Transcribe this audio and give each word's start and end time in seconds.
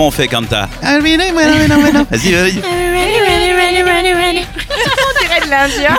comment 0.00 0.08
on 0.08 0.10
fait, 0.10 0.28
Kanta 0.28 0.66
Vas-y, 2.10 2.32
vas-y. 2.32 2.62
On 4.98 5.20
dirait 5.20 5.40
de 5.44 5.50
l'Indien. 5.50 5.94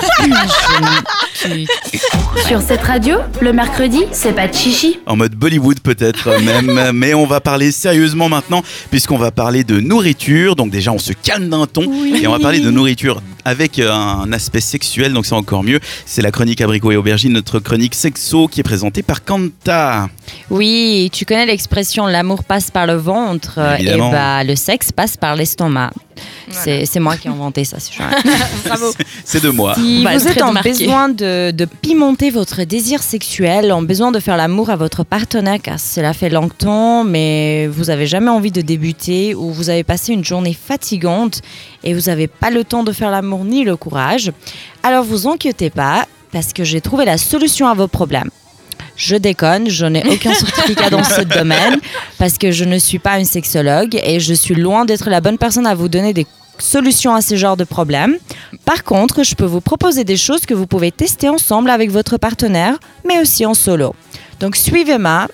Sur 2.47 2.61
cette 2.61 2.81
radio, 2.81 3.17
le 3.41 3.53
mercredi, 3.53 3.99
c'est 4.11 4.33
pas 4.33 4.47
de 4.47 4.53
chichi. 4.53 4.99
En 5.05 5.15
mode 5.15 5.33
Bollywood 5.33 5.79
peut-être 5.79 6.39
même, 6.41 6.91
mais 6.93 7.13
on 7.13 7.25
va 7.25 7.39
parler 7.39 7.71
sérieusement 7.71 8.29
maintenant 8.29 8.63
puisqu'on 8.89 9.17
va 9.17 9.31
parler 9.31 9.63
de 9.63 9.79
nourriture. 9.79 10.55
Donc 10.55 10.69
déjà 10.69 10.91
on 10.91 10.99
se 10.99 11.13
calme 11.13 11.49
d'un 11.49 11.65
ton 11.65 12.05
et 12.05 12.27
on 12.27 12.31
va 12.31 12.39
parler 12.39 12.59
de 12.59 12.69
nourriture 12.69 13.21
avec 13.43 13.79
euh, 13.79 13.91
un 13.91 14.31
aspect 14.33 14.61
sexuel, 14.61 15.13
donc 15.13 15.25
c'est 15.25 15.33
encore 15.33 15.63
mieux. 15.63 15.79
C'est 16.05 16.21
la 16.21 16.31
chronique 16.31 16.61
abricot 16.61 16.91
et 16.91 16.95
aubergine, 16.95 17.33
notre 17.33 17.59
chronique 17.59 17.95
sexo 17.95 18.47
qui 18.47 18.59
est 18.59 18.63
présentée 18.63 19.01
par 19.01 19.23
Kanta. 19.23 20.09
Oui, 20.49 21.09
tu 21.11 21.25
connais 21.25 21.47
l'expression 21.47 22.05
l'amour 22.05 22.43
passe 22.43 22.69
par 22.69 22.85
le 22.85 22.95
ventre 22.95 23.55
euh, 23.57 23.77
et 23.77 23.97
bah 23.97 24.43
le 24.43 24.55
sexe 24.55 24.91
passe 24.91 25.17
par 25.17 25.35
l'estomac. 25.35 25.91
C'est 26.53 26.85
c'est 26.85 26.99
moi 26.99 27.17
qui 27.17 27.27
ai 27.27 27.31
inventé 27.31 27.63
ça. 27.63 27.77
c'est 27.79 27.93
chouette. 27.93 28.07
Bravo. 28.65 28.91
C'est 29.25 29.43
de 29.43 29.49
moi. 29.49 29.75
Si 29.75 30.03
Bah, 30.03 30.17
vous 30.17 30.27
êtes 30.27 30.41
en 30.41 30.51
marqué. 30.53 30.69
besoin 30.71 31.09
de, 31.09 31.51
de 31.51 31.65
pimenter 31.65 32.29
votre 32.29 32.63
désir 32.63 33.01
sexuel, 33.03 33.71
en 33.71 33.81
besoin 33.81 34.11
de 34.11 34.19
faire 34.19 34.37
l'amour 34.37 34.69
à 34.69 34.75
votre 34.75 35.03
partenaire 35.03 35.59
car 35.61 35.79
cela 35.79 36.13
fait 36.13 36.29
longtemps, 36.29 37.03
mais 37.03 37.67
vous 37.67 37.89
avez 37.89 38.07
jamais 38.07 38.29
envie 38.29 38.51
de 38.51 38.61
débuter 38.61 39.35
ou 39.35 39.51
vous 39.51 39.69
avez 39.69 39.83
passé 39.83 40.13
une 40.13 40.23
journée 40.25 40.53
fatigante 40.59 41.41
et 41.83 41.93
vous 41.93 42.01
n'avez 42.09 42.27
pas 42.27 42.49
le 42.51 42.63
temps 42.63 42.83
de 42.83 42.91
faire 42.91 43.11
l'amour 43.11 43.43
ni 43.45 43.63
le 43.63 43.75
courage, 43.75 44.31
alors 44.83 45.03
vous 45.03 45.27
inquiétez 45.27 45.69
pas 45.69 46.05
parce 46.31 46.53
que 46.53 46.63
j'ai 46.63 46.81
trouvé 46.81 47.05
la 47.05 47.17
solution 47.17 47.67
à 47.67 47.73
vos 47.73 47.87
problèmes. 47.87 48.29
Je 48.95 49.15
déconne, 49.15 49.69
je 49.69 49.85
n'ai 49.85 50.03
aucun 50.07 50.33
certificat 50.45 50.89
dans 50.89 51.03
ce 51.03 51.21
domaine 51.21 51.79
parce 52.19 52.37
que 52.37 52.51
je 52.51 52.65
ne 52.65 52.77
suis 52.77 52.99
pas 52.99 53.19
une 53.19 53.25
sexologue 53.25 53.99
et 54.03 54.19
je 54.19 54.33
suis 54.33 54.53
loin 54.55 54.85
d'être 54.85 55.09
la 55.09 55.21
bonne 55.21 55.37
personne 55.37 55.65
à 55.65 55.73
vous 55.75 55.87
donner 55.89 56.13
des 56.13 56.27
solutions 56.61 57.13
à 57.15 57.21
ce 57.21 57.35
genre 57.35 57.57
de 57.57 57.63
problèmes. 57.63 58.17
Par 58.65 58.83
contre, 58.83 59.23
je 59.23 59.35
peux 59.35 59.45
vous 59.45 59.61
proposer 59.61 60.03
des 60.03 60.17
choses 60.17 60.45
que 60.45 60.53
vous 60.53 60.67
pouvez 60.67 60.91
tester 60.91 61.29
ensemble 61.29 61.69
avec 61.69 61.91
votre 61.91 62.17
partenaire, 62.17 62.75
mais 63.07 63.19
aussi 63.19 63.45
en 63.45 63.53
solo. 63.53 63.93
Donc 64.39 64.55
suivez-moi. 64.55 65.27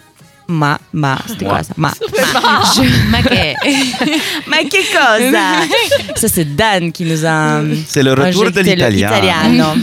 Ma, 0.50 0.80
ma, 0.94 1.18
c'était 1.28 1.44
quoi 1.44 1.62
ça? 1.62 1.74
Ma. 1.76 1.92
Je- 2.74 3.10
Ma 3.12 3.22
que- 3.22 4.48
Ma 4.50 4.58
che 4.64 4.82
cosa 4.94 5.68
Ça, 6.16 6.30
c'est 6.30 6.56
Dan 6.56 6.94
qui 6.94 7.04
nous 7.04 7.26
a. 7.26 7.60
C'est 7.86 8.02
le 8.02 8.14
retour 8.14 8.50
de 8.52 8.62
l'italien. 8.62 9.76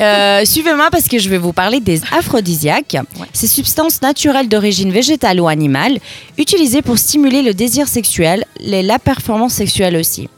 Euh, 0.00 0.44
Suivez-moi 0.44 0.88
parce 0.90 1.08
que 1.08 1.18
je 1.18 1.28
vais 1.28 1.38
vous 1.38 1.52
parler 1.52 1.80
des 1.80 2.02
aphrodisiaques, 2.16 2.96
ces 3.32 3.46
substances 3.46 4.02
naturelles 4.02 4.48
d'origine 4.48 4.90
végétale 4.90 5.40
ou 5.40 5.48
animale, 5.48 5.98
utilisées 6.36 6.82
pour 6.82 6.98
stimuler 6.98 7.42
le 7.42 7.54
désir 7.54 7.88
sexuel 7.88 8.44
et 8.60 8.82
la 8.82 8.98
performance 8.98 9.54
sexuelle 9.54 9.96
aussi. 9.96 10.28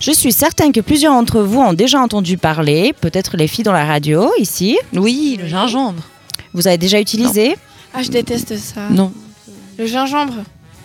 Je 0.00 0.12
suis 0.12 0.32
certaine 0.32 0.72
que 0.72 0.80
plusieurs 0.80 1.14
d'entre 1.14 1.40
vous 1.40 1.60
ont 1.60 1.72
déjà 1.72 1.98
entendu 2.00 2.36
parler, 2.36 2.94
peut-être 3.00 3.36
les 3.36 3.48
filles 3.48 3.64
dans 3.64 3.72
la 3.72 3.86
radio 3.86 4.30
ici. 4.38 4.78
Oui, 4.92 5.38
le 5.40 5.48
gingembre. 5.48 6.02
Vous 6.52 6.66
avez 6.66 6.78
déjà 6.78 7.00
utilisé? 7.00 7.56
Ah, 7.94 8.02
je 8.02 8.10
déteste 8.10 8.56
ça. 8.58 8.82
Non. 8.90 9.12
Le 9.78 9.86
gingembre. 9.86 10.34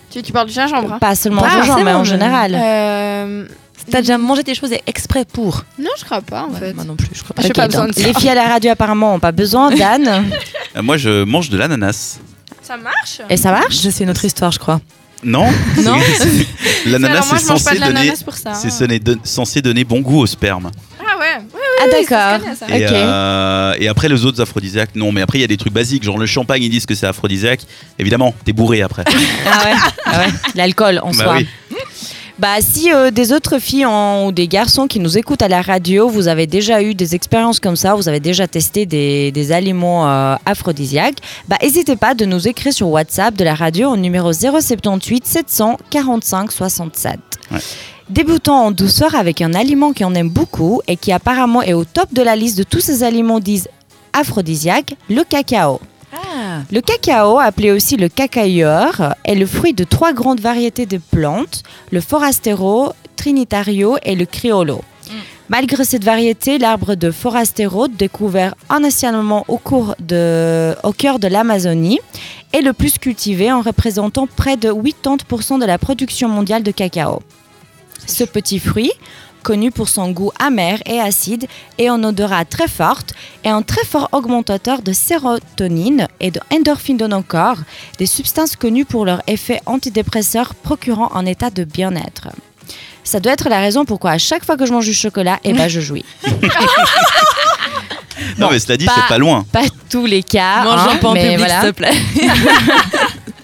Tu, 0.09 0.21
tu 0.21 0.31
parles 0.31 0.47
du 0.47 0.53
gingembre 0.53 0.93
hein? 0.93 0.99
Pas 0.99 1.15
seulement 1.15 1.43
le 1.43 1.63
genre, 1.63 1.79
mais 1.83 1.93
en 1.93 2.03
général. 2.03 2.53
Euh, 2.55 3.45
T'as 3.89 4.01
déjà 4.01 4.17
mangé 4.17 4.43
des 4.43 4.53
choses 4.55 4.71
exprès 4.87 5.25
pour 5.25 5.63
Non, 5.79 5.89
je 5.97 6.05
crois 6.05 6.21
pas 6.21 6.43
en 6.43 6.49
Ouais, 6.53 6.59
fait. 6.59 6.73
Moi 6.73 6.83
non 6.83 6.95
plus, 6.95 7.09
je 7.13 7.23
crois 7.23 7.35
pas. 7.35 7.41
J'ai 7.41 7.49
Ok, 7.49 7.55
pas 7.55 7.67
besoin 7.67 7.87
de 7.87 7.93
ça. 7.93 8.01
les 8.01 8.13
filles 8.13 8.29
à 8.29 8.35
la 8.35 8.47
radio 8.47 8.71
apparemment 8.71 9.13
n'ont 9.13 9.19
pas 9.19 9.31
besoin. 9.31 9.71
Dan, 9.75 10.25
Euh, 10.77 10.81
Moi, 10.81 10.95
je 10.97 11.23
mange 11.23 11.49
de 11.49 11.57
l'ananas. 11.57 12.19
Ça 12.61 12.77
marche? 12.77 13.21
Et 13.29 13.35
ça 13.37 13.52
marche? 13.52 13.81
Je 13.81 13.89
sais 13.89 14.03
une 14.05 14.09
autre 14.09 14.23
histoire, 14.23 14.52
je 14.52 14.59
crois. 14.59 14.79
Non 15.23 15.47
Non. 15.83 15.97
C'est- 16.17 16.27
c'est- 16.83 16.89
L'ananas, 16.89 17.23
c'est 17.23 17.29
pas 17.31 17.39
censé 17.39 17.77
donner. 17.79 18.13
C'est 18.55 18.99
don- 19.03 19.19
censé 19.23 19.61
donner 19.61 19.83
bon 19.83 19.99
goût 20.02 20.19
au 20.19 20.25
sperme. 20.25 20.71
Ah 20.99 21.17
ouais, 21.19 21.25
ouais, 21.53 21.59
Ah 21.81 21.83
oui, 21.85 22.05
d'accord. 22.07 22.69
Et, 22.69 22.85
euh, 22.89 23.73
et 23.79 23.87
après, 23.87 24.07
les 24.09 24.25
autres 24.25 24.41
aphrodisiaques, 24.41 24.95
non. 24.95 25.11
Mais 25.11 25.21
après, 25.21 25.37
il 25.37 25.41
y 25.41 25.43
a 25.43 25.47
des 25.47 25.58
trucs 25.58 25.73
basiques, 25.73 26.03
genre 26.03 26.17
le 26.17 26.25
champagne, 26.25 26.64
ils 26.64 26.70
disent 26.70 26.86
que 26.87 26.95
c'est 26.95 27.05
aphrodisiaque. 27.05 27.61
Évidemment, 27.99 28.33
t'es 28.45 28.53
bourré 28.53 28.81
après. 28.81 29.03
Ah 29.08 29.64
ouais, 29.65 29.73
ah 30.05 30.20
ouais. 30.20 30.27
l'alcool 30.55 30.99
en 31.03 31.11
Bah 31.11 31.23
soi. 31.23 31.37
Bah 32.41 32.55
si 32.59 32.91
euh, 32.91 33.11
des 33.11 33.33
autres 33.33 33.59
filles 33.59 33.85
en- 33.85 34.25
ou 34.25 34.31
des 34.31 34.47
garçons 34.47 34.87
qui 34.87 34.99
nous 34.99 35.15
écoutent 35.15 35.43
à 35.43 35.47
la 35.47 35.61
radio, 35.61 36.09
vous 36.09 36.27
avez 36.27 36.47
déjà 36.47 36.81
eu 36.81 36.95
des 36.95 37.13
expériences 37.13 37.59
comme 37.59 37.75
ça, 37.75 37.93
vous 37.93 38.09
avez 38.09 38.19
déjà 38.19 38.47
testé 38.47 38.87
des, 38.87 39.31
des 39.31 39.52
aliments 39.52 40.09
euh, 40.09 40.35
aphrodisiaques, 40.47 41.17
bah 41.47 41.57
n'hésitez 41.61 41.95
pas 41.95 42.15
de 42.15 42.25
nous 42.25 42.47
écrire 42.47 42.73
sur 42.73 42.87
WhatsApp 42.89 43.35
de 43.35 43.43
la 43.43 43.53
radio 43.53 43.91
au 43.91 43.95
numéro 43.97 44.33
078 44.33 45.23
745 45.27 46.52
67. 46.52 47.19
Ouais. 47.52 47.57
Débutons 48.09 48.53
en 48.53 48.71
douceur 48.71 49.13
avec 49.13 49.41
un 49.41 49.53
aliment 49.53 49.93
qu'on 49.93 50.15
aime 50.15 50.29
beaucoup 50.29 50.81
et 50.87 50.95
qui 50.95 51.11
apparemment 51.11 51.61
est 51.61 51.73
au 51.73 51.85
top 51.85 52.11
de 52.11 52.23
la 52.23 52.35
liste 52.35 52.58
de 52.58 52.63
tous 52.63 52.79
ces 52.81 53.03
aliments 53.03 53.39
disent 53.39 53.67
aphrodisiaques, 54.13 54.95
le 55.11 55.23
cacao. 55.23 55.79
Le 56.72 56.82
cacao, 56.82 57.39
appelé 57.39 57.72
aussi 57.72 57.98
le 57.98 58.10
cacailleur, 58.10 59.16
est 59.23 59.36
le 59.36 59.45
fruit 59.45 59.73
de 59.73 59.83
trois 59.83 60.14
grandes 60.14 60.39
variétés 60.39 60.86
de 60.86 60.98
plantes, 60.98 61.64
le 61.92 62.02
forastero, 62.02 62.94
trinitario 63.16 63.98
et 64.04 64.16
le 64.16 64.26
criollo. 64.26 64.82
Malgré 65.50 65.83
cette 65.83 66.05
variété, 66.05 66.58
l'arbre 66.58 66.95
de 66.95 67.11
forastero, 67.11 67.89
découvert 67.89 68.55
initialement 68.73 69.44
au, 69.50 69.58
cours 69.58 69.95
de, 70.00 70.73
au 70.83 70.94
cœur 70.94 71.20
de 71.20 71.27
l'Amazonie, 71.27 72.00
est 72.54 72.61
le 72.61 72.71
plus 72.71 72.98
cultivé 72.98 73.52
en 73.52 73.61
représentant 73.61 74.27
près 74.27 74.55
de 74.55 74.71
80% 74.71 75.60
de 75.60 75.66
la 75.66 75.77
production 75.77 76.30
mondiale 76.30 76.64
de 76.64 76.71
cacao. 76.71 77.21
Ce 78.08 78.23
petit 78.23 78.60
fruit, 78.60 78.92
connu 79.43 79.71
pour 79.71 79.89
son 79.89 80.11
goût 80.11 80.31
amer 80.39 80.79
et 80.85 80.99
acide 80.99 81.47
et 81.77 81.89
en 81.89 82.03
odorat 82.03 82.45
très 82.45 82.67
forte, 82.67 83.13
est 83.43 83.49
un 83.49 83.61
très 83.61 83.85
fort 83.85 84.09
augmentateur 84.11 84.81
de 84.81 84.93
sérotonine 84.93 86.07
et 86.19 86.31
d'endorphine 86.31 86.97
de 86.97 87.07
nos 87.07 87.21
corps, 87.21 87.57
des 87.97 88.05
substances 88.05 88.55
connues 88.55 88.85
pour 88.85 89.05
leur 89.05 89.21
effet 89.27 89.61
antidépresseur 89.65 90.55
procurant 90.55 91.11
un 91.15 91.25
état 91.25 91.49
de 91.49 91.63
bien-être. 91.63 92.29
Ça 93.03 93.19
doit 93.19 93.33
être 93.33 93.49
la 93.49 93.59
raison 93.59 93.85
pourquoi 93.85 94.11
à 94.11 94.17
chaque 94.17 94.45
fois 94.45 94.57
que 94.57 94.65
je 94.65 94.71
mange 94.71 94.85
du 94.85 94.93
chocolat, 94.93 95.39
eh 95.43 95.53
ben, 95.53 95.67
je 95.67 95.81
jouis. 95.81 96.05
Non, 98.37 98.49
mais 98.52 98.59
cela 98.59 98.77
dit, 98.77 98.85
c'est 98.85 99.08
pas 99.08 99.17
loin. 99.17 99.45
Pas 99.52 99.63
tous 99.89 100.05
les 100.05 100.23
cas, 100.23 100.63
Mange 100.63 100.79
hein, 100.81 100.99
un 101.02 101.37
voilà. 101.37 101.61
s'il 101.61 101.71
te 101.71 101.75
plaît. 101.75 101.91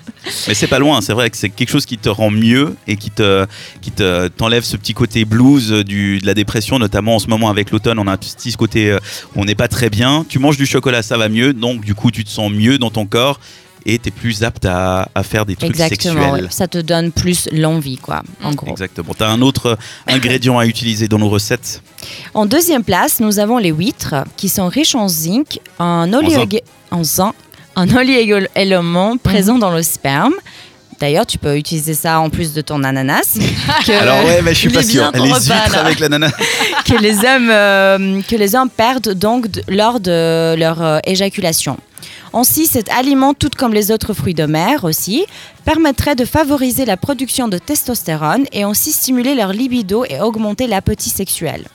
Mais 0.47 0.53
c'est 0.53 0.67
pas 0.67 0.79
loin, 0.79 1.01
c'est 1.01 1.13
vrai 1.13 1.29
que 1.29 1.37
c'est 1.37 1.49
quelque 1.49 1.69
chose 1.69 1.85
qui 1.85 1.97
te 1.97 2.09
rend 2.09 2.29
mieux 2.29 2.75
et 2.87 2.95
qui 2.97 3.09
te 3.11 3.45
qui 3.81 3.91
te 3.91 4.27
t'enlève 4.27 4.63
ce 4.63 4.77
petit 4.77 4.93
côté 4.93 5.25
blues 5.25 5.71
du, 5.85 6.19
de 6.19 6.25
la 6.25 6.33
dépression, 6.33 6.79
notamment 6.79 7.15
en 7.15 7.19
ce 7.19 7.27
moment 7.27 7.49
avec 7.49 7.71
l'automne, 7.71 7.99
on 7.99 8.07
a 8.07 8.11
un 8.13 8.17
petit 8.17 8.53
côté 8.53 8.91
euh, 8.91 8.99
où 9.35 9.41
on 9.41 9.45
n'est 9.45 9.55
pas 9.55 9.67
très 9.67 9.89
bien. 9.89 10.25
Tu 10.27 10.39
manges 10.39 10.57
du 10.57 10.65
chocolat, 10.65 11.01
ça 11.03 11.17
va 11.17 11.29
mieux, 11.29 11.53
donc 11.53 11.81
du 11.81 11.95
coup 11.95 12.11
tu 12.11 12.23
te 12.23 12.29
sens 12.29 12.51
mieux 12.51 12.77
dans 12.77 12.89
ton 12.89 13.05
corps 13.05 13.39
et 13.85 13.99
tu 13.99 14.09
es 14.09 14.11
plus 14.11 14.43
apte 14.43 14.65
à, 14.65 15.07
à 15.15 15.23
faire 15.23 15.45
des 15.45 15.55
trucs 15.55 15.69
Exactement, 15.69 16.21
sexuels. 16.21 16.43
ouais. 16.45 16.49
ça 16.51 16.67
te 16.67 16.77
donne 16.77 17.11
plus 17.13 17.47
l'envie, 17.53 17.95
quoi, 17.97 18.21
en 18.43 18.53
gros. 18.53 18.71
Exactement. 18.71 19.13
Tu 19.17 19.23
as 19.23 19.29
un 19.29 19.41
autre 19.41 19.65
euh, 19.67 19.75
ingrédient 20.07 20.57
à 20.59 20.65
utiliser 20.65 21.07
dans 21.07 21.19
nos 21.19 21.29
recettes? 21.29 21.81
En 22.33 22.45
deuxième 22.45 22.83
place, 22.83 23.21
nous 23.21 23.39
avons 23.39 23.57
les 23.59 23.69
huîtres 23.69 24.15
qui 24.35 24.49
sont 24.49 24.67
riches 24.67 24.95
en 24.95 25.07
zinc, 25.07 25.59
en 25.79 26.11
oligo- 26.11 26.59
en 26.91 27.03
zinc, 27.05 27.33
en 27.77 27.87
oligo-éléments 27.95 29.13
Mhm. 29.13 29.19
présents 29.19 29.57
dans 29.59 29.71
le 29.71 29.83
sperme. 29.83 30.33
D'ailleurs, 30.99 31.27
tu 31.27 31.37
peux 31.37 31.55
utiliser 31.57 31.93
ça 31.93 32.19
en 32.19 32.31
plus 32.31 32.53
de 32.53 32.61
ton 32.61 32.83
ananas. 32.83 33.37
que, 33.85 33.91
Alors 33.91 34.25
ouais, 34.25 34.41
mais 34.41 34.55
je 34.55 34.59
suis 34.59 34.69
pas 34.69 34.81
sûr. 34.81 35.11
Les 35.13 35.29
huîtres 35.29 35.47
là. 35.71 35.81
avec 35.85 35.99
l'ananas. 35.99 36.31
que 36.85 36.95
les 36.99 37.17
hommes 37.19 37.49
euh, 37.51 38.21
que 38.27 38.35
les 38.35 38.55
hommes 38.55 38.71
perdent 38.71 39.13
donc 39.13 39.45
lors 39.67 39.99
de 39.99 40.55
leur 40.57 40.81
euh, 40.81 40.97
éjaculation. 41.05 41.77
Ainsi, 42.33 42.65
cet 42.65 42.89
aliment, 42.89 43.33
tout 43.35 43.49
comme 43.55 43.73
les 43.75 43.91
autres 43.91 44.13
fruits 44.13 44.33
de 44.33 44.45
mer 44.45 44.83
aussi, 44.83 45.25
permettrait 45.65 46.15
de 46.15 46.25
favoriser 46.25 46.85
la 46.85 46.97
production 46.97 47.47
de 47.47 47.59
testostérone 47.59 48.45
et 48.51 48.63
ainsi 48.63 48.91
stimuler 48.91 49.35
leur 49.35 49.53
libido 49.53 50.03
et 50.09 50.19
augmenter 50.19 50.65
l'appétit 50.67 51.09
sexuel. 51.11 51.65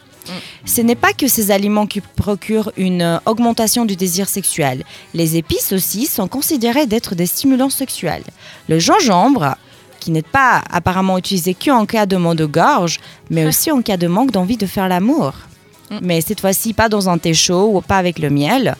Ce 0.65 0.81
n'est 0.81 0.95
pas 0.95 1.13
que 1.13 1.27
ces 1.27 1.51
aliments 1.51 1.87
qui 1.87 2.01
procurent 2.01 2.71
une 2.77 3.01
euh, 3.01 3.17
augmentation 3.25 3.85
du 3.85 3.95
désir 3.95 4.29
sexuel. 4.29 4.83
Les 5.13 5.37
épices 5.37 5.73
aussi 5.73 6.05
sont 6.05 6.27
considérées 6.27 6.85
d'être 6.85 7.15
des 7.15 7.25
stimulants 7.25 7.69
sexuels. 7.69 8.23
Le 8.69 8.79
gingembre, 8.79 9.55
qui 9.99 10.11
n'est 10.11 10.21
pas 10.21 10.61
apparemment 10.69 11.17
utilisé 11.17 11.53
qu'en 11.53 11.85
cas 11.85 12.05
de 12.05 12.17
maux 12.17 12.35
de 12.35 12.45
gorge, 12.45 12.99
mais 13.29 13.45
aussi 13.45 13.71
en 13.71 13.81
cas 13.81 13.97
de 13.97 14.07
manque 14.07 14.31
d'envie 14.31 14.57
de 14.57 14.65
faire 14.65 14.89
l'amour. 14.89 15.33
Mais 16.01 16.21
cette 16.21 16.41
fois-ci, 16.41 16.73
pas 16.73 16.89
dans 16.89 17.07
un 17.09 17.17
thé 17.17 17.33
chaud 17.33 17.71
ou 17.73 17.81
pas 17.81 17.97
avec 17.97 18.19
le 18.19 18.29
miel. 18.29 18.75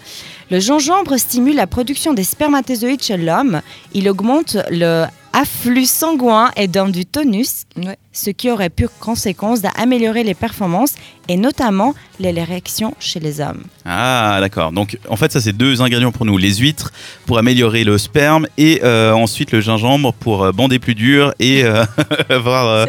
Le 0.49 0.59
gingembre 0.59 1.17
stimule 1.17 1.55
la 1.55 1.67
production 1.67 2.13
des 2.13 2.23
spermatozoïdes 2.23 3.03
chez 3.03 3.17
l'homme. 3.17 3.61
Il 3.93 4.09
augmente 4.09 4.57
le 4.69 5.05
afflux 5.33 5.85
sanguin 5.87 6.51
et 6.55 6.67
donne 6.67 6.91
du 6.91 7.05
tonus, 7.05 7.63
Ouais. 7.75 7.97
ce 8.11 8.29
qui 8.29 8.51
aurait 8.51 8.69
pour 8.69 8.89
conséquence 8.99 9.61
d'améliorer 9.61 10.23
les 10.23 10.35
performances 10.35 10.93
et 11.27 11.37
notamment 11.37 11.95
l'érection 12.19 12.93
chez 12.99 13.19
les 13.19 13.41
hommes. 13.41 13.63
Ah, 13.85 14.37
d'accord. 14.39 14.71
Donc, 14.71 14.97
en 15.09 15.15
fait, 15.15 15.31
ça, 15.31 15.41
c'est 15.41 15.53
deux 15.53 15.81
ingrédients 15.81 16.11
pour 16.11 16.25
nous. 16.25 16.37
Les 16.37 16.55
huîtres 16.55 16.91
pour 17.25 17.37
améliorer 17.39 17.83
le 17.83 17.97
sperme 17.97 18.45
et 18.57 18.81
euh, 18.83 19.11
ensuite 19.13 19.51
le 19.51 19.59
gingembre 19.59 20.13
pour 20.13 20.43
euh, 20.43 20.51
bander 20.51 20.77
plus 20.79 20.93
dur 20.95 21.33
et 21.39 21.63
euh, 21.63 21.83
avoir. 22.29 22.67
euh. 22.67 22.85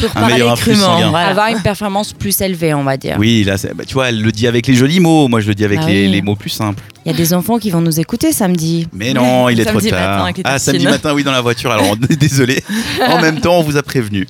Pour 0.00 0.16
Un 0.16 0.28
meilleur 0.28 0.52
afflux 0.52 0.76
sanguin. 0.76 1.10
Voilà. 1.10 1.28
Avoir 1.28 1.48
une 1.48 1.60
performance 1.62 2.12
plus 2.12 2.40
élevée, 2.40 2.72
on 2.74 2.84
va 2.84 2.96
dire. 2.96 3.16
oui, 3.18 3.44
là, 3.44 3.56
bah, 3.74 3.84
tu 3.86 3.94
vois, 3.94 4.08
elle 4.08 4.22
le 4.22 4.32
dit 4.32 4.46
avec 4.46 4.66
les 4.66 4.74
jolis 4.74 5.00
mots. 5.00 5.28
Moi, 5.28 5.40
je 5.40 5.48
le 5.48 5.54
dis 5.54 5.64
avec 5.64 5.80
Ah 5.82 5.86
les, 5.86 6.06
oui. 6.06 6.12
les 6.12 6.22
mots 6.22 6.36
plus 6.36 6.50
simples. 6.50 6.82
Il 7.04 7.12
y 7.12 7.14
a 7.14 7.16
des 7.16 7.34
enfants 7.34 7.58
qui 7.58 7.70
vont 7.70 7.80
nous 7.82 8.00
écouter 8.00 8.32
samedi. 8.32 8.86
Mais 8.92 9.12
non, 9.12 9.48
il 9.50 9.60
est 9.60 9.64
trop 9.64 9.74
Samedi 9.78 9.90
tard. 9.90 10.26
ah, 10.44 10.58
samedi 10.58 10.84
matin, 10.86 11.12
oui, 11.12 11.22
dans 11.22 11.32
la 11.32 11.42
voiture. 11.42 11.70
Alors, 11.70 11.86
on 11.90 12.02
est 12.06 12.16
désolé. 12.16 12.62
En 13.06 13.20
même 13.20 13.40
temps, 13.40 13.58
on 13.58 13.62
vous 13.62 13.76
a 13.76 13.82
prévenu. 13.82 14.26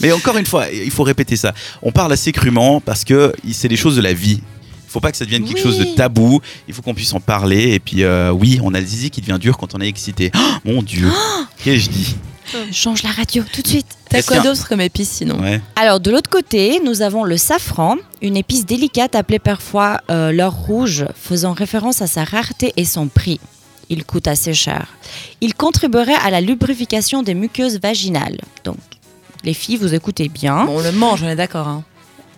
Mais 0.00 0.12
encore 0.12 0.36
une 0.38 0.46
fois, 0.46 0.66
il 0.70 0.90
faut 0.90 1.02
répéter 1.02 1.36
ça. 1.36 1.52
On 1.82 1.90
parle 1.92 2.12
assez 2.12 2.32
crûment 2.32 2.80
parce 2.80 3.04
que 3.04 3.32
c'est 3.52 3.68
des 3.68 3.76
choses 3.76 3.96
de 3.96 4.02
la 4.02 4.12
vie. 4.12 4.40
Il 4.40 4.90
faut 4.92 5.00
pas 5.00 5.10
que 5.10 5.16
ça 5.16 5.24
devienne 5.24 5.44
quelque 5.44 5.56
Oui. 5.56 5.62
chose 5.62 5.78
de 5.78 5.84
tabou. 5.84 6.40
Il 6.68 6.74
faut 6.74 6.82
qu'on 6.82 6.94
puisse 6.94 7.12
en 7.12 7.20
parler. 7.20 7.72
Et 7.74 7.78
puis, 7.80 8.02
euh, 8.04 8.30
oui, 8.30 8.60
on 8.62 8.72
a 8.74 8.80
le 8.80 8.86
zizi 8.86 9.10
qui 9.10 9.20
devient 9.20 9.38
dur 9.40 9.56
quand 9.58 9.74
on 9.74 9.80
est 9.80 9.88
excité. 9.88 10.30
Oh, 10.36 10.38
mon 10.64 10.82
Dieu. 10.82 11.08
Qu'est-ce 11.64 11.76
que 11.76 11.80
je 11.82 11.88
dis 11.90 12.16
Change 12.72 13.02
la 13.02 13.10
radio 13.10 13.44
tout 13.52 13.62
de 13.62 13.68
suite. 13.68 13.86
T'as 14.08 14.22
quoi 14.22 14.40
d'autre 14.40 14.68
comme 14.68 14.80
épice 14.80 15.10
sinon? 15.10 15.40
Ouais. 15.40 15.60
Alors 15.76 16.00
de 16.00 16.10
l'autre 16.10 16.28
côté, 16.30 16.80
nous 16.84 17.02
avons 17.02 17.24
le 17.24 17.36
safran, 17.36 17.96
une 18.20 18.36
épice 18.36 18.66
délicate 18.66 19.14
appelée 19.14 19.38
parfois 19.38 20.00
euh, 20.10 20.32
l'or 20.32 20.52
rouge, 20.52 21.06
faisant 21.14 21.52
référence 21.52 22.02
à 22.02 22.06
sa 22.06 22.24
rareté 22.24 22.72
et 22.76 22.84
son 22.84 23.08
prix. 23.08 23.40
Il 23.88 24.04
coûte 24.04 24.28
assez 24.28 24.54
cher. 24.54 24.86
Il 25.40 25.54
contribuerait 25.54 26.14
à 26.24 26.30
la 26.30 26.40
lubrification 26.40 27.22
des 27.22 27.34
muqueuses 27.34 27.78
vaginales. 27.80 28.38
Donc, 28.64 28.76
les 29.44 29.54
filles, 29.54 29.76
vous 29.76 29.94
écoutez 29.94 30.28
bien. 30.28 30.64
Bon, 30.64 30.78
on 30.78 30.82
le 30.82 30.92
mange, 30.92 31.22
on 31.22 31.28
est 31.28 31.36
d'accord. 31.36 31.68
Hein. 31.68 31.84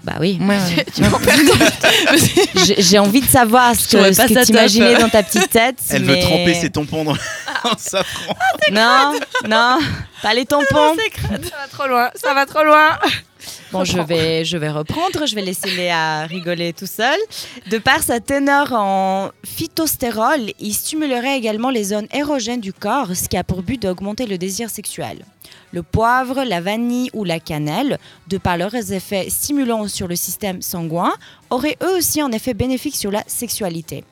Bah 0.04 0.14
oui. 0.20 0.38
Ouais, 0.40 0.46
ouais. 0.48 0.86
Tu 0.94 1.02
m'en 1.02 1.18
perds 1.18 1.38
J'ai 2.66 2.82
j'ai 2.82 2.98
envie 2.98 3.20
de 3.20 3.26
savoir 3.26 3.74
ce 3.74 3.88
que, 3.88 4.14
pas 4.14 4.28
ce 4.28 4.34
que 4.34 4.44
t'imaginais 4.44 4.98
dans 4.98 5.08
ta 5.08 5.22
petite 5.22 5.48
tête. 5.50 5.76
Elle 5.90 6.04
mais- 6.04 6.16
veut 6.16 6.20
tremper 6.20 6.54
ses 6.54 6.70
tampons 6.70 7.04
dans 7.04 7.16
en 7.72 7.78
safran. 7.78 8.34
Non, 8.70 9.18
non, 9.48 9.78
pas 10.22 10.34
les 10.34 10.46
tampons. 10.46 10.96
Ça 10.96 11.56
va 11.56 11.68
trop 11.70 11.86
loin. 11.86 12.10
Ça 12.14 12.34
va 12.34 12.46
trop 12.46 12.64
loin. 12.64 12.98
Bon, 13.72 13.84
je 13.84 13.98
vais, 13.98 14.44
je 14.44 14.56
vais 14.56 14.70
reprendre, 14.70 15.26
je 15.26 15.34
vais 15.34 15.42
laisser 15.42 15.70
Léa 15.70 16.26
rigoler 16.26 16.72
tout 16.72 16.86
seul. 16.86 17.18
De 17.70 17.78
par 17.78 18.02
sa 18.02 18.20
teneur 18.20 18.72
en 18.72 19.30
phytostérol, 19.44 20.52
il 20.60 20.72
stimulerait 20.72 21.36
également 21.36 21.70
les 21.70 21.84
zones 21.84 22.06
érogènes 22.12 22.60
du 22.60 22.72
corps, 22.72 23.14
ce 23.14 23.28
qui 23.28 23.36
a 23.36 23.44
pour 23.44 23.62
but 23.62 23.82
d'augmenter 23.82 24.26
le 24.26 24.38
désir 24.38 24.70
sexuel. 24.70 25.24
Le 25.72 25.82
poivre, 25.82 26.44
la 26.44 26.60
vanille 26.60 27.10
ou 27.12 27.24
la 27.24 27.40
cannelle, 27.40 27.98
de 28.28 28.38
par 28.38 28.56
leurs 28.56 28.92
effets 28.92 29.28
stimulants 29.28 29.88
sur 29.88 30.06
le 30.06 30.16
système 30.16 30.62
sanguin, 30.62 31.12
auraient 31.50 31.76
eux 31.82 31.96
aussi 31.96 32.20
un 32.20 32.32
effet 32.32 32.54
bénéfique 32.54 32.96
sur 32.96 33.10
la 33.10 33.24
sexualité. 33.26 34.04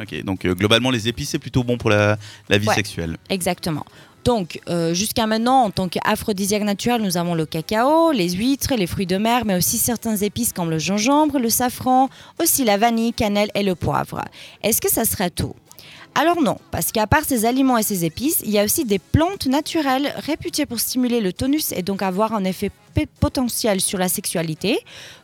Ok, 0.00 0.22
donc 0.22 0.44
euh, 0.44 0.54
globalement, 0.54 0.90
les 0.90 1.08
épices, 1.08 1.30
c'est 1.30 1.38
plutôt 1.38 1.64
bon 1.64 1.76
pour 1.76 1.90
la, 1.90 2.16
la 2.48 2.58
vie 2.58 2.68
Ouais. 2.68 2.74
sexuelle. 2.74 3.16
Exactement. 3.30 3.84
Donc, 4.24 4.60
euh, 4.68 4.92
jusqu'à 4.94 5.26
maintenant, 5.26 5.62
en 5.64 5.70
tant 5.70 5.88
qu'aphrodisiaque 5.88 6.62
naturel, 6.62 7.00
nous 7.02 7.16
avons 7.16 7.34
le 7.34 7.46
cacao, 7.46 8.12
les 8.12 8.30
huîtres, 8.30 8.74
les 8.76 8.86
fruits 8.86 9.06
de 9.06 9.16
mer, 9.16 9.44
mais 9.44 9.56
aussi 9.56 9.78
certains 9.78 10.16
épices 10.16 10.52
comme 10.52 10.70
le 10.70 10.78
gingembre, 10.78 11.38
le 11.38 11.48
safran, 11.48 12.10
aussi 12.40 12.64
la 12.64 12.76
vanille, 12.76 13.12
cannelle 13.12 13.50
et 13.54 13.62
le 13.62 13.74
poivre. 13.74 14.22
Est-ce 14.62 14.80
que 14.80 14.90
ça 14.90 15.04
serait 15.04 15.30
tout? 15.30 15.54
Alors 16.14 16.42
non, 16.42 16.58
parce 16.72 16.90
qu'à 16.90 17.06
part 17.06 17.24
ces 17.24 17.44
aliments 17.46 17.78
et 17.78 17.82
ces 17.82 18.04
épices, 18.04 18.40
il 18.44 18.50
y 18.50 18.58
a 18.58 18.64
aussi 18.64 18.84
des 18.84 18.98
plantes 18.98 19.46
naturelles 19.46 20.12
réputées 20.16 20.66
pour 20.66 20.80
stimuler 20.80 21.20
le 21.20 21.32
tonus 21.32 21.72
et 21.72 21.82
donc 21.82 22.02
avoir 22.02 22.34
un 22.34 22.44
effet 22.44 22.70
potentiel 23.20 23.80
sur 23.80 23.98
la 23.98 24.08
sexualité, 24.08 24.78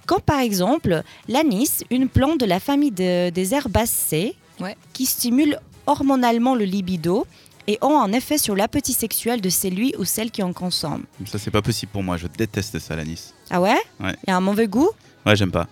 comme 0.07 0.21
par 0.21 0.39
exemple 0.39 1.03
l'anis, 1.29 1.83
une 1.91 2.09
plante 2.09 2.39
de 2.39 2.47
la 2.47 2.61
famille 2.61 2.93
de- 2.93 3.31
des 3.31 3.55
herbacées 3.55 4.37
Ouais. 4.61 4.77
qui 4.93 5.07
stimule 5.07 5.59
hormonalement 5.87 6.55
le 6.55 6.65
libido 6.65 7.27
et 7.67 7.79
ont 7.83 7.99
un 7.99 8.13
effet 8.13 8.39
sur 8.39 8.55
l'appétit 8.55 8.93
sexuel 8.93 9.41
de 9.41 9.49
celui 9.51 9.95
ou 9.99 10.05
celle 10.05 10.31
qui 10.31 10.43
en 10.43 10.53
consomme. 10.53 11.05
Ça, 11.27 11.39
c'est 11.39 11.51
pas 11.51 11.63
possible 11.63 11.91
pour 11.93 12.03
moi. 12.03 12.17
Je 12.17 12.27
déteste 12.27 12.79
ça, 12.79 12.95
l'anis. 12.97 13.33
Ah 13.51 13.61
ouais? 13.61 13.77
Ouais. 14.01 14.15
Il 14.27 14.31
y 14.31 14.33
a 14.33 14.37
un 14.37 14.41
mauvais 14.41 14.67
goût? 14.69 14.91
Ouais, 15.27 15.35
j'aime 15.37 15.51
pas. 15.51 15.67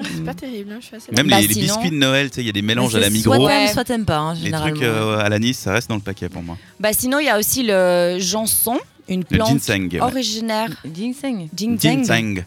C'est 0.00 0.24
pas 0.24 0.34
terrible. 0.34 0.70
hein, 0.72 0.78
Je 0.80 0.86
suis 0.86 0.96
assez 0.96 1.10
Même 1.12 1.26
Bah, 1.28 1.40
les, 1.40 1.48
les 1.48 1.54
sinon- 1.54 1.66
biscuits 1.66 1.90
de 1.90 1.96
Noël, 1.96 2.30
tu 2.30 2.36
sais, 2.36 2.42
il 2.42 2.46
y 2.46 2.50
a 2.50 2.52
des 2.52 2.62
mélanges 2.62 2.94
à 2.94 3.00
la 3.00 3.10
Migros. 3.10 3.34
Soit 3.34 3.44
Ouais. 3.46 3.64
t'aimes, 3.66 3.72
soit 3.74 3.84
t'aimes 3.84 4.04
pas, 4.04 4.18
hein, 4.18 4.34
Les 4.34 4.52
trucs 4.52 4.82
euh, 4.82 5.18
à 5.18 5.28
l'anis, 5.28 5.54
ça 5.54 5.72
reste 5.72 5.88
dans 5.88 5.96
le 5.96 6.00
paquet 6.02 6.28
pour 6.28 6.42
moi. 6.42 6.56
Bah 6.78 6.92
sinon, 6.92 7.18
il 7.18 7.26
y 7.26 7.28
a 7.30 7.38
aussi 7.38 7.64
le 7.66 8.18
janson, 8.20 8.78
une 9.08 9.24
plante 9.24 9.48
ginseng. 9.48 9.88
ouais. 9.92 10.00
originaire 10.00 10.68
Ginseng. 10.84 11.48
ginseng. 11.56 12.04
Ginseng. 12.06 12.44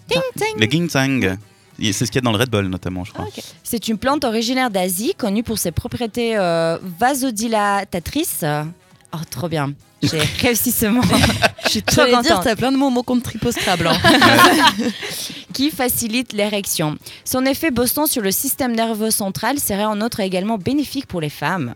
Le 0.59 0.65
ginseng. 0.65 1.37
C'est 1.81 2.05
ce 2.05 2.11
qu'il 2.11 2.15
y 2.15 2.17
a 2.19 2.21
dans 2.21 2.31
le 2.31 2.37
Red 2.37 2.49
Bull, 2.49 2.67
notamment, 2.67 3.03
je 3.03 3.11
crois. 3.11 3.27
C'est 3.63 3.87
une 3.87 3.97
plante 3.97 4.23
originaire 4.23 4.69
d'Asie, 4.69 5.13
connue 5.17 5.43
pour 5.43 5.57
ses 5.57 5.71
propriétés 5.71 6.37
euh, 6.37 6.77
vasodilatatrices. 6.99 8.45
Oh, 9.13 9.17
trop 9.29 9.49
bien. 9.49 9.73
J'ai 10.03 10.19
réussi 10.41 10.71
ce 10.71 10.85
mot. 10.87 11.01
Je 11.65 11.69
suis 11.69 11.83
trop 11.83 11.97
J'allais 11.97 12.11
dire, 12.21 12.31
contente. 12.31 12.43
t'as 12.43 12.55
plein 12.55 12.71
de 12.71 12.77
mots, 12.77 12.89
mots 12.89 13.03
contre 13.03 13.23
tripo 13.23 13.51
Scrabble. 13.51 13.87
hein. 13.87 13.97
Qui 15.53 15.69
facilite 15.69 16.33
l'érection. 16.33 16.97
Son 17.25 17.45
effet 17.45 17.71
boostant 17.71 18.07
sur 18.07 18.21
le 18.21 18.31
système 18.31 18.73
nerveux 18.75 19.11
central 19.11 19.59
serait 19.59 19.85
en 19.85 19.99
outre 20.01 20.21
également 20.21 20.57
bénéfique 20.57 21.07
pour 21.07 21.21
les 21.21 21.29
femmes. 21.29 21.73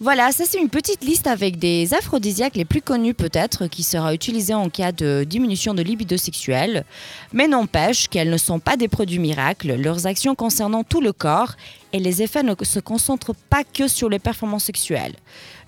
Voilà, 0.00 0.32
ça 0.32 0.44
c'est 0.46 0.58
une 0.58 0.68
petite 0.68 1.02
liste 1.02 1.26
avec 1.26 1.58
des 1.58 1.94
aphrodisiaques 1.94 2.56
les 2.56 2.64
plus 2.64 2.82
connus 2.82 3.14
peut-être 3.14 3.66
qui 3.68 3.82
sera 3.82 4.12
utilisée 4.12 4.54
en 4.54 4.68
cas 4.68 4.92
de 4.92 5.24
diminution 5.24 5.72
de 5.72 5.82
libido 5.82 6.16
sexuelle. 6.16 6.84
Mais 7.32 7.48
n'empêche 7.48 8.08
qu'elles 8.08 8.30
ne 8.30 8.36
sont 8.36 8.58
pas 8.58 8.76
des 8.76 8.88
produits 8.88 9.18
miracles, 9.18 9.74
leurs 9.76 10.06
actions 10.06 10.34
concernant 10.34 10.84
tout 10.84 11.00
le 11.00 11.12
corps 11.12 11.54
et 11.92 11.98
les 11.98 12.22
effets 12.22 12.42
ne 12.42 12.54
se 12.62 12.80
concentrent 12.80 13.34
pas 13.48 13.64
que 13.64 13.88
sur 13.88 14.08
les 14.08 14.18
performances 14.18 14.64
sexuelles. 14.64 15.16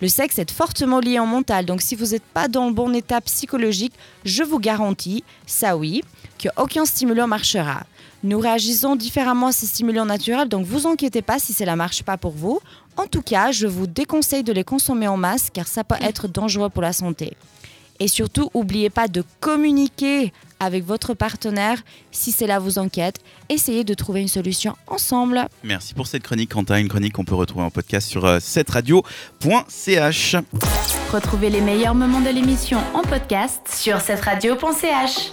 Le 0.01 0.09
sexe 0.09 0.39
est 0.39 0.51
fortement 0.51 1.01
lié 1.01 1.19
au 1.19 1.27
mental, 1.27 1.65
donc 1.65 1.81
si 1.81 1.95
vous 1.95 2.07
n'êtes 2.07 2.23
pas 2.23 2.49
dans 2.49 2.67
le 2.67 2.73
bon 2.73 2.95
état 2.95 3.21
psychologique, 3.21 3.95
je 4.25 4.43
vous 4.43 4.59
garantis, 4.59 5.25
ça 5.47 5.77
oui, 5.77 6.03
qu'aucun 6.41 6.85
stimulant 6.85 7.27
marchera. 7.27 7.85
Nous 8.25 8.39
réagissons 8.39 8.95
différemment 8.95 9.49
à 9.49 9.53
ces 9.53 9.67
stimulants 9.67 10.07
naturels, 10.07 10.49
donc 10.49 10.65
vous 10.65 10.87
inquiétez 10.87 11.23
pas 11.23 11.39
si 11.39 11.53
cela 11.53 11.75
marche 11.75 12.03
pas 12.03 12.17
pour 12.17 12.33
vous. 12.33 12.61
En 12.97 13.07
tout 13.07 13.23
cas, 13.23 13.51
je 13.51 13.67
vous 13.67 13.87
déconseille 13.87 14.45
de 14.45 14.53
les 14.53 14.65
consommer 14.65 15.09
en 15.09 15.17
masse 15.17 15.49
car 15.53 15.67
ça 15.67 15.83
peut 15.83 15.97
être 16.01 16.29
dangereux 16.29 16.69
pour 16.69 16.83
la 16.83 16.93
santé. 16.93 17.37
Et 17.99 18.09
surtout, 18.09 18.51
n'oubliez 18.55 18.91
pas 18.91 19.09
de 19.09 19.23
communiquer 19.41 20.33
avec 20.59 20.85
votre 20.85 21.15
partenaire 21.15 21.83
si 22.11 22.33
cela 22.33 22.59
vous 22.59 22.79
inquiète. 22.79 23.19
Essayez 23.49 23.85
de 23.85 23.95
trouver 23.95 24.23
une 24.23 24.29
solution 24.29 24.77
ensemble. 24.87 25.47
Merci 25.65 25.95
pour 25.95 26.07
cette 26.07 26.23
chronique, 26.23 26.51
Quentin. 26.51 26.79
Une 26.79 26.89
chronique 26.89 27.13
qu'on 27.13 27.25
peut 27.25 27.35
retrouver 27.35 27.65
en 27.65 27.71
podcast 27.71 28.09
sur 28.09 28.25
euh, 28.25 28.39
7radio.ch. 28.39 30.37
Retrouvez 31.13 31.51
les 31.51 31.61
meilleurs 31.61 31.95
moments 31.95 32.21
de 32.21 32.31
l'émission 32.31 32.79
en 32.95 33.03
podcast 33.03 33.61
sur 33.69 34.01
cette 34.01 34.21
radio.ch. 34.21 35.31